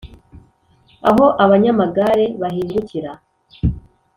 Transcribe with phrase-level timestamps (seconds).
[1.09, 3.11] Aho abanyamagare bahingukira